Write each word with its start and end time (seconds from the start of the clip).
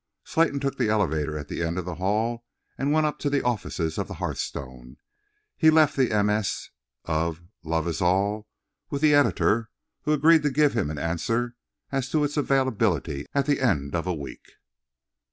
Slayton 0.23 0.59
took 0.59 0.79
the 0.79 0.89
elevator 0.89 1.37
at 1.37 1.47
the 1.47 1.61
end 1.61 1.77
of 1.77 1.85
the 1.85 1.93
hall 2.01 2.43
and 2.75 2.91
went 2.91 3.05
up 3.05 3.19
to 3.19 3.29
the 3.29 3.43
offices 3.43 3.99
of 3.99 4.07
the 4.07 4.15
Hearthstone. 4.15 4.97
He 5.55 5.69
left 5.69 5.95
the 5.95 6.23
MS. 6.23 6.69
of 7.05 7.43
"Love 7.63 7.87
Is 7.87 8.01
All" 8.01 8.47
with 8.89 9.03
the 9.03 9.13
editor, 9.13 9.69
who 10.01 10.11
agreed 10.13 10.41
to 10.41 10.49
give 10.49 10.73
him 10.73 10.89
an 10.89 10.97
answer 10.97 11.53
as 11.91 12.09
to 12.09 12.23
its 12.23 12.35
availability 12.35 13.27
at 13.35 13.45
the 13.45 13.61
end 13.61 13.93
of 13.93 14.07
a 14.07 14.13
week. 14.15 14.53